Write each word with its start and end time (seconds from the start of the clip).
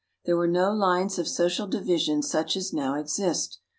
There 0.25 0.35
were 0.35 0.47
no 0.47 0.73
lines 0.73 1.19
of 1.19 1.27
social 1.27 1.67
division 1.67 2.23
such 2.23 2.57
as 2.57 2.73
now 2.73 2.95
exist. 2.95 3.59